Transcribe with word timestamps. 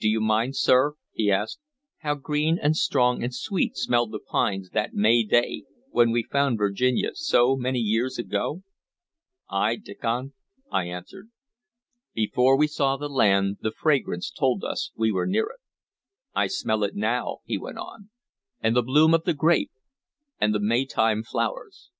"Do 0.00 0.08
you 0.10 0.20
mind, 0.20 0.54
sir," 0.54 0.96
he 1.14 1.30
asked, 1.30 1.60
"how 2.00 2.14
green 2.14 2.58
and 2.60 2.76
strong 2.76 3.24
and 3.24 3.34
sweet 3.34 3.74
smelled 3.74 4.12
the 4.12 4.18
pines 4.20 4.68
that 4.74 4.92
May 4.92 5.24
day, 5.24 5.62
when 5.88 6.10
we 6.10 6.24
found 6.24 6.58
Virginia, 6.58 7.12
so 7.14 7.56
many 7.56 7.78
years 7.78 8.18
ago?" 8.18 8.64
"Ay, 9.48 9.76
Diccon," 9.76 10.34
I 10.70 10.88
answered. 10.88 11.30
"Before 12.12 12.54
we 12.58 12.66
saw 12.66 12.98
the 12.98 13.08
land, 13.08 13.56
the 13.62 13.72
fragrance 13.72 14.30
told 14.30 14.62
us 14.62 14.92
we 14.94 15.10
were 15.10 15.26
near 15.26 15.46
it." 15.46 15.60
"I 16.34 16.48
smell 16.48 16.84
it 16.84 16.94
now," 16.94 17.38
he 17.46 17.56
went 17.56 17.78
on, 17.78 18.10
"and 18.60 18.76
the 18.76 18.82
bloom 18.82 19.14
of 19.14 19.24
the 19.24 19.32
grape, 19.32 19.72
and 20.38 20.54
the 20.54 20.60
May 20.60 20.84
time 20.84 21.22
flowers. 21.22 21.90